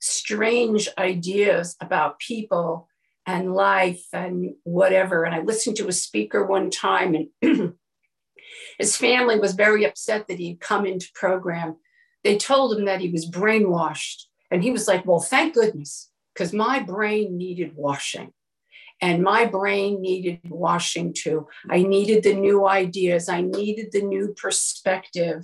strange 0.00 0.88
ideas 0.98 1.76
about 1.80 2.18
people 2.18 2.88
and 3.26 3.54
life 3.54 4.04
and 4.12 4.54
whatever. 4.64 5.24
And 5.24 5.34
I 5.34 5.40
listened 5.40 5.76
to 5.76 5.88
a 5.88 5.92
speaker 5.92 6.44
one 6.44 6.70
time, 6.70 7.14
and 7.40 7.74
his 8.78 8.96
family 8.96 9.38
was 9.38 9.54
very 9.54 9.84
upset 9.84 10.26
that 10.26 10.38
he'd 10.38 10.60
come 10.60 10.86
into 10.86 11.06
program. 11.14 11.76
They 12.24 12.36
told 12.36 12.76
him 12.76 12.84
that 12.86 13.00
he 13.00 13.10
was 13.10 13.30
brainwashed. 13.30 14.24
And 14.50 14.62
he 14.62 14.70
was 14.70 14.86
like, 14.86 15.06
Well, 15.06 15.20
thank 15.20 15.54
goodness, 15.54 16.10
because 16.34 16.52
my 16.52 16.80
brain 16.80 17.36
needed 17.36 17.72
washing. 17.74 18.32
And 19.00 19.22
my 19.22 19.46
brain 19.46 20.00
needed 20.00 20.40
washing 20.48 21.12
too. 21.12 21.48
I 21.68 21.82
needed 21.82 22.22
the 22.22 22.34
new 22.34 22.68
ideas. 22.68 23.28
I 23.28 23.40
needed 23.40 23.90
the 23.90 24.02
new 24.02 24.32
perspective. 24.34 25.42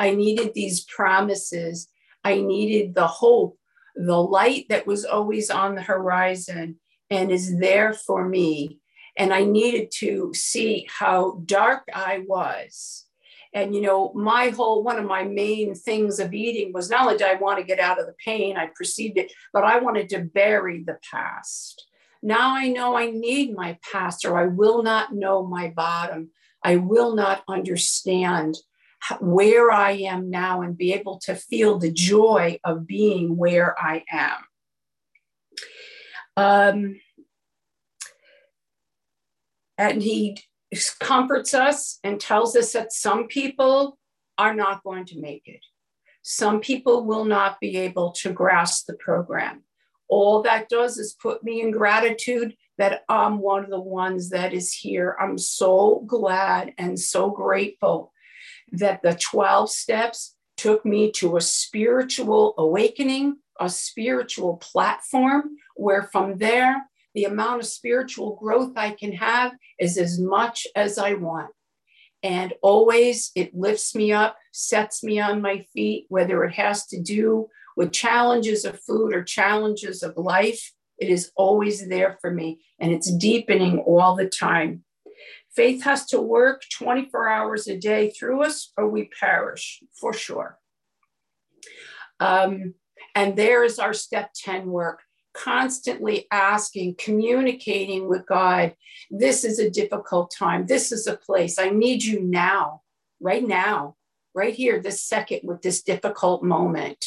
I 0.00 0.14
needed 0.14 0.54
these 0.54 0.84
promises. 0.84 1.86
I 2.24 2.40
needed 2.40 2.94
the 2.94 3.06
hope, 3.06 3.58
the 3.94 4.16
light 4.16 4.64
that 4.70 4.86
was 4.86 5.04
always 5.04 5.50
on 5.50 5.74
the 5.74 5.82
horizon 5.82 6.80
and 7.10 7.30
is 7.30 7.58
there 7.58 7.92
for 7.92 8.26
me. 8.26 8.78
And 9.18 9.34
I 9.34 9.44
needed 9.44 9.90
to 9.98 10.32
see 10.32 10.88
how 10.88 11.42
dark 11.44 11.82
I 11.92 12.24
was. 12.26 13.06
And, 13.52 13.74
you 13.74 13.82
know, 13.82 14.12
my 14.14 14.48
whole 14.48 14.82
one 14.82 14.98
of 14.98 15.04
my 15.04 15.24
main 15.24 15.74
things 15.74 16.18
of 16.18 16.32
eating 16.32 16.72
was 16.72 16.88
not 16.88 17.02
only 17.02 17.18
did 17.18 17.26
I 17.26 17.34
want 17.34 17.58
to 17.58 17.64
get 17.64 17.80
out 17.80 18.00
of 18.00 18.06
the 18.06 18.14
pain, 18.24 18.56
I 18.56 18.70
perceived 18.74 19.18
it, 19.18 19.32
but 19.52 19.64
I 19.64 19.80
wanted 19.80 20.08
to 20.10 20.20
bury 20.20 20.82
the 20.82 20.98
past. 21.10 21.86
Now 22.22 22.56
I 22.56 22.68
know 22.68 22.96
I 22.96 23.10
need 23.10 23.54
my 23.54 23.78
past, 23.92 24.24
or 24.24 24.38
I 24.38 24.46
will 24.46 24.82
not 24.82 25.12
know 25.12 25.46
my 25.46 25.68
bottom. 25.68 26.30
I 26.62 26.76
will 26.76 27.14
not 27.14 27.42
understand 27.48 28.56
where 29.20 29.70
I 29.70 29.92
am 29.92 30.30
now 30.30 30.62
and 30.62 30.76
be 30.76 30.92
able 30.92 31.18
to 31.20 31.34
feel 31.34 31.78
the 31.78 31.92
joy 31.92 32.58
of 32.64 32.86
being 32.86 33.36
where 33.36 33.78
I 33.78 34.04
am. 34.10 34.36
Um, 36.36 37.00
and 39.78 40.02
he 40.02 40.38
comforts 41.00 41.54
us 41.54 41.98
and 42.04 42.20
tells 42.20 42.54
us 42.54 42.72
that 42.72 42.92
some 42.92 43.26
people 43.26 43.98
are 44.38 44.54
not 44.54 44.84
going 44.84 45.04
to 45.06 45.20
make 45.20 45.42
it. 45.46 45.64
Some 46.22 46.60
people 46.60 47.04
will 47.04 47.24
not 47.24 47.58
be 47.60 47.76
able 47.78 48.12
to 48.12 48.32
grasp 48.32 48.86
the 48.86 48.94
program. 48.94 49.64
All 50.08 50.42
that 50.42 50.68
does 50.68 50.98
is 50.98 51.16
put 51.20 51.42
me 51.42 51.60
in 51.60 51.70
gratitude 51.70 52.56
that 52.78 53.02
I'm 53.08 53.38
one 53.38 53.64
of 53.64 53.70
the 53.70 53.80
ones 53.80 54.30
that 54.30 54.52
is 54.52 54.72
here. 54.72 55.16
I'm 55.20 55.38
so 55.38 56.04
glad 56.06 56.74
and 56.78 56.98
so 56.98 57.30
grateful 57.30 58.12
that 58.72 59.02
the 59.02 59.14
12 59.14 59.70
steps 59.70 60.36
took 60.56 60.84
me 60.84 61.10
to 61.12 61.36
a 61.36 61.40
spiritual 61.40 62.54
awakening, 62.58 63.36
a 63.58 63.68
spiritual 63.68 64.56
platform, 64.58 65.56
where 65.74 66.02
from 66.02 66.36
there, 66.36 66.86
the 67.14 67.24
amount 67.24 67.60
of 67.60 67.66
spiritual 67.66 68.36
growth 68.36 68.72
I 68.76 68.90
can 68.90 69.12
have 69.12 69.52
is 69.78 69.98
as 69.98 70.20
much 70.20 70.66
as 70.76 70.98
I 70.98 71.14
want. 71.14 71.50
And 72.22 72.52
always 72.62 73.32
it 73.34 73.54
lifts 73.54 73.94
me 73.94 74.12
up, 74.12 74.36
sets 74.52 75.02
me 75.02 75.18
on 75.18 75.40
my 75.40 75.64
feet, 75.72 76.06
whether 76.08 76.44
it 76.44 76.54
has 76.54 76.86
to 76.88 77.00
do 77.00 77.48
with 77.76 77.92
challenges 77.92 78.64
of 78.64 78.80
food 78.80 79.14
or 79.14 79.24
challenges 79.24 80.02
of 80.02 80.16
life. 80.16 80.72
It 80.98 81.08
is 81.08 81.32
always 81.34 81.88
there 81.88 82.18
for 82.20 82.30
me 82.30 82.60
and 82.78 82.92
it's 82.92 83.10
deepening 83.10 83.78
all 83.78 84.14
the 84.16 84.28
time. 84.28 84.84
Faith 85.54 85.82
has 85.82 86.06
to 86.06 86.20
work 86.20 86.62
24 86.72 87.28
hours 87.28 87.66
a 87.66 87.76
day 87.76 88.10
through 88.10 88.42
us, 88.42 88.72
or 88.76 88.88
we 88.88 89.10
perish 89.18 89.82
for 90.00 90.12
sure. 90.12 90.58
Um, 92.20 92.74
and 93.14 93.36
there 93.36 93.64
is 93.64 93.78
our 93.78 93.92
step 93.92 94.30
10 94.34 94.66
work 94.66 95.00
constantly 95.32 96.26
asking, 96.30 96.96
communicating 96.98 98.08
with 98.08 98.26
God, 98.26 98.74
this 99.10 99.44
is 99.44 99.58
a 99.58 99.70
difficult 99.70 100.32
time. 100.36 100.66
This 100.66 100.92
is 100.92 101.06
a 101.06 101.16
place. 101.16 101.58
I 101.58 101.70
need 101.70 102.02
you 102.02 102.20
now, 102.20 102.82
right 103.20 103.46
now, 103.46 103.96
right 104.34 104.54
here, 104.54 104.80
this 104.80 105.02
second 105.02 105.40
with 105.44 105.62
this 105.62 105.82
difficult 105.82 106.42
moment. 106.42 107.04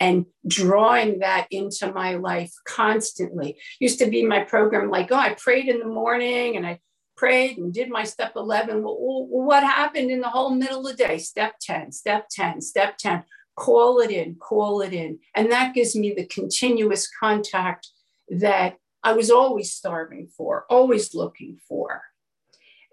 And 0.00 0.26
drawing 0.46 1.18
that 1.20 1.48
into 1.50 1.92
my 1.92 2.14
life 2.14 2.52
constantly. 2.64 3.58
Used 3.80 3.98
to 3.98 4.06
be 4.06 4.24
my 4.24 4.44
program 4.44 4.90
like, 4.90 5.10
oh, 5.10 5.16
I 5.16 5.34
prayed 5.34 5.68
in 5.68 5.80
the 5.80 5.86
morning 5.86 6.56
and 6.56 6.64
I 6.64 6.78
prayed 7.18 7.58
and 7.58 7.74
did 7.74 7.90
my 7.90 8.04
step 8.04 8.32
11. 8.36 8.82
Well, 8.82 8.96
what 8.96 9.62
happened 9.62 10.10
in 10.10 10.20
the 10.20 10.30
whole 10.30 10.50
middle 10.50 10.86
of 10.86 10.96
the 10.96 11.04
day? 11.04 11.18
Step 11.18 11.54
10, 11.60 11.92
step 11.92 12.28
10, 12.30 12.62
step 12.62 12.96
10 12.96 13.24
call 13.58 13.98
it 13.98 14.10
in, 14.10 14.36
call 14.36 14.80
it 14.80 14.92
in. 14.92 15.18
And 15.34 15.50
that 15.50 15.74
gives 15.74 15.96
me 15.96 16.14
the 16.14 16.26
continuous 16.26 17.08
contact 17.20 17.88
that 18.28 18.76
I 19.02 19.12
was 19.12 19.30
always 19.30 19.72
starving 19.72 20.28
for, 20.28 20.64
always 20.70 21.14
looking 21.14 21.58
for. 21.68 22.02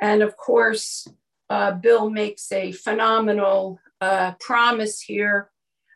And 0.01 0.21
of 0.23 0.35
course, 0.35 1.07
uh, 1.49 1.73
Bill 1.73 2.09
makes 2.09 2.51
a 2.51 2.71
phenomenal 2.71 3.79
uh, 4.01 4.33
promise 4.39 5.01
here. 5.01 5.51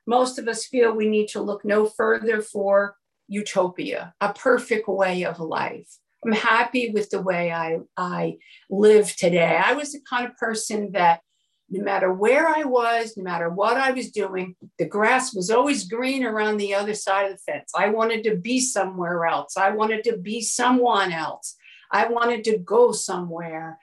Most 0.05 0.37
of 0.37 0.47
us 0.47 0.65
feel 0.65 0.93
we 0.93 1.09
need 1.09 1.29
to 1.29 1.41
look 1.41 1.65
no 1.65 1.85
further 1.85 2.41
for 2.41 2.95
utopia, 3.27 4.13
a 4.21 4.33
perfect 4.33 4.87
way 4.87 5.25
of 5.25 5.39
life. 5.39 5.97
I'm 6.25 6.33
happy 6.33 6.91
with 6.91 7.09
the 7.09 7.21
way 7.21 7.51
I, 7.51 7.79
I 7.95 8.37
live 8.69 9.15
today. 9.15 9.59
I 9.63 9.73
was 9.73 9.93
the 9.93 10.01
kind 10.09 10.27
of 10.27 10.35
person 10.37 10.91
that 10.91 11.21
no 11.69 11.83
matter 11.83 12.11
where 12.11 12.47
I 12.47 12.63
was, 12.63 13.15
no 13.15 13.23
matter 13.23 13.49
what 13.49 13.77
I 13.77 13.91
was 13.91 14.11
doing, 14.11 14.55
the 14.77 14.85
grass 14.85 15.33
was 15.33 15.49
always 15.49 15.87
green 15.87 16.25
around 16.25 16.57
the 16.57 16.73
other 16.73 16.95
side 16.95 17.31
of 17.31 17.33
the 17.33 17.51
fence. 17.51 17.71
I 17.75 17.89
wanted 17.89 18.23
to 18.23 18.35
be 18.35 18.59
somewhere 18.59 19.25
else. 19.25 19.55
I 19.55 19.71
wanted 19.71 20.03
to 20.05 20.17
be 20.17 20.41
someone 20.41 21.11
else. 21.11 21.55
I 21.91 22.07
wanted 22.07 22.43
to 22.45 22.57
go 22.57 22.91
somewhere. 22.91 23.77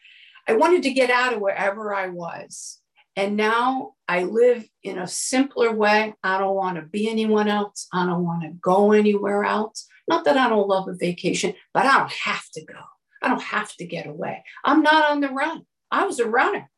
I 0.48 0.54
wanted 0.54 0.82
to 0.84 0.92
get 0.92 1.10
out 1.10 1.32
of 1.32 1.40
wherever 1.40 1.94
I 1.94 2.08
was. 2.08 2.80
And 3.14 3.36
now 3.36 3.94
I 4.08 4.24
live 4.24 4.68
in 4.82 4.98
a 4.98 5.06
simpler 5.06 5.72
way. 5.72 6.14
I 6.22 6.38
don't 6.38 6.54
want 6.54 6.76
to 6.76 6.82
be 6.82 7.08
anyone 7.08 7.48
else. 7.48 7.88
I 7.92 8.04
don't 8.04 8.24
want 8.24 8.42
to 8.42 8.50
go 8.60 8.92
anywhere 8.92 9.44
else. 9.44 9.88
Not 10.08 10.24
that 10.24 10.36
I 10.36 10.48
don't 10.48 10.68
love 10.68 10.88
a 10.88 10.94
vacation, 10.94 11.54
but 11.74 11.86
I 11.86 11.98
don't 11.98 12.12
have 12.12 12.48
to 12.54 12.64
go. 12.64 12.78
I 13.22 13.28
don't 13.28 13.42
have 13.42 13.74
to 13.76 13.86
get 13.86 14.06
away. 14.06 14.44
I'm 14.64 14.82
not 14.82 15.10
on 15.10 15.20
the 15.20 15.28
run. 15.28 15.66
I 15.90 16.06
was 16.06 16.20
a 16.20 16.28
runner. 16.28 16.70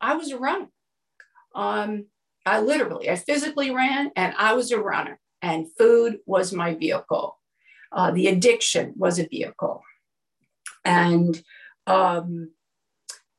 I 0.00 0.16
was 0.16 0.30
a 0.30 0.38
runner. 0.38 0.68
Um, 1.54 2.06
I 2.44 2.60
literally, 2.60 3.08
I 3.08 3.16
physically 3.16 3.70
ran 3.70 4.10
and 4.16 4.34
I 4.36 4.54
was 4.54 4.72
a 4.72 4.80
runner, 4.80 5.20
and 5.40 5.66
food 5.78 6.18
was 6.26 6.52
my 6.52 6.74
vehicle. 6.74 7.38
Uh, 7.92 8.10
the 8.10 8.26
addiction 8.26 8.94
was 8.96 9.18
a 9.18 9.28
vehicle. 9.28 9.82
And 10.84 11.40
um, 11.86 12.50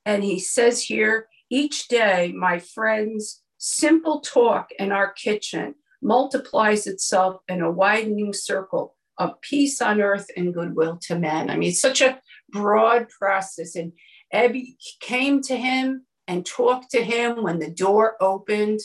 and 0.05 0.23
he 0.23 0.39
says 0.39 0.83
here, 0.83 1.27
each 1.49 1.87
day, 1.87 2.33
my 2.35 2.59
friends, 2.59 3.41
simple 3.57 4.19
talk 4.19 4.69
in 4.77 4.91
our 4.91 5.11
kitchen 5.13 5.75
multiplies 6.01 6.85
itself 6.87 7.41
in 7.47 7.61
a 7.61 7.71
widening 7.71 8.33
circle 8.33 8.92
of 9.17 9.39
peace 9.41 9.81
on 9.81 10.01
earth 10.01 10.27
and 10.35 10.53
goodwill 10.53 10.97
to 11.03 11.17
men. 11.17 11.49
I 11.49 11.55
mean, 11.55 11.69
it's 11.69 11.81
such 11.81 12.01
a 12.01 12.19
broad 12.49 13.09
process. 13.09 13.75
And 13.75 13.93
Ebby 14.33 14.75
came 14.99 15.41
to 15.43 15.55
him 15.55 16.05
and 16.27 16.45
talked 16.45 16.91
to 16.91 17.03
him 17.03 17.43
when 17.43 17.59
the 17.59 17.69
door 17.69 18.15
opened. 18.21 18.79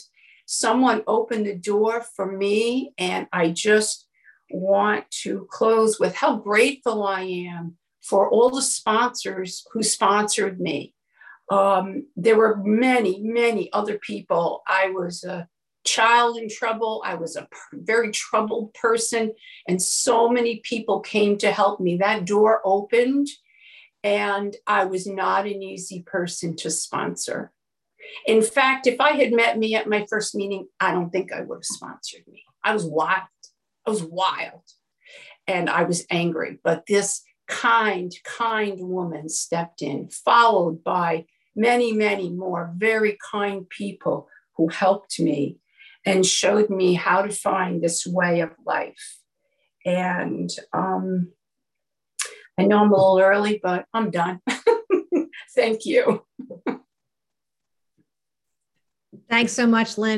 Someone 0.45 1.03
opened 1.07 1.45
the 1.45 1.55
door 1.55 2.03
for 2.15 2.31
me, 2.31 2.93
and 2.97 3.27
I 3.31 3.49
just 3.51 4.07
want 4.51 5.09
to 5.11 5.47
close 5.51 5.99
with 5.99 6.15
how 6.15 6.37
grateful 6.37 7.05
I 7.05 7.21
am 7.21 7.77
for 8.01 8.29
all 8.29 8.49
the 8.49 8.61
sponsors 8.61 9.65
who 9.71 9.83
sponsored 9.83 10.59
me. 10.59 10.93
Um, 11.51 12.07
there 12.15 12.37
were 12.37 12.57
many, 12.63 13.19
many 13.21 13.71
other 13.73 13.97
people. 13.99 14.61
I 14.67 14.89
was 14.89 15.23
a 15.23 15.47
child 15.89 16.37
in 16.37 16.49
trouble. 16.49 17.01
I 17.05 17.15
was 17.15 17.35
a 17.35 17.47
very 17.73 18.11
troubled 18.11 18.73
person, 18.73 19.33
and 19.67 19.81
so 19.81 20.29
many 20.29 20.61
people 20.63 20.99
came 20.99 21.37
to 21.39 21.51
help 21.51 21.79
me. 21.79 21.97
That 21.97 22.25
door 22.25 22.61
opened, 22.63 23.27
and 24.03 24.55
I 24.67 24.85
was 24.85 25.07
not 25.07 25.45
an 25.45 25.61
easy 25.61 26.03
person 26.03 26.55
to 26.57 26.69
sponsor. 26.69 27.51
In 28.25 28.41
fact, 28.41 28.87
if 28.87 28.99
I 28.99 29.11
had 29.11 29.33
met 29.33 29.57
me 29.57 29.75
at 29.75 29.89
my 29.89 30.05
first 30.09 30.35
meeting, 30.35 30.67
I 30.79 30.91
don't 30.91 31.09
think 31.09 31.31
I 31.31 31.41
would 31.41 31.57
have 31.57 31.65
sponsored 31.65 32.27
me. 32.27 32.43
I 32.63 32.73
was 32.73 32.85
wild. 32.85 33.27
I 33.85 33.89
was 33.89 34.03
wild. 34.03 34.63
And 35.47 35.69
I 35.69 35.83
was 35.83 36.05
angry. 36.11 36.59
But 36.63 36.85
this 36.87 37.21
kind, 37.47 38.11
kind 38.23 38.79
woman 38.79 39.29
stepped 39.29 39.81
in, 39.81 40.09
followed 40.09 40.83
by 40.83 41.25
many, 41.55 41.91
many 41.93 42.29
more 42.29 42.71
very 42.77 43.17
kind 43.31 43.67
people 43.69 44.27
who 44.55 44.67
helped 44.69 45.19
me 45.19 45.57
and 46.09 46.25
showed 46.25 46.69
me 46.69 46.93
how 46.93 47.21
to 47.21 47.29
find 47.29 47.81
this 47.81 48.05
way 48.05 48.41
of 48.41 48.51
life. 48.65 49.17
And 49.85 50.49
um, 50.73 51.31
I 52.57 52.63
know 52.63 52.79
I'm 52.79 52.91
a 52.91 52.95
little 52.95 53.19
early, 53.19 53.59
but 53.61 53.85
I'm 53.93 54.11
done. 54.11 54.41
Thank 55.55 55.85
you. 55.85 56.25
Thanks 59.29 59.53
so 59.53 59.67
much, 59.67 59.97
Lynn. 59.97 60.17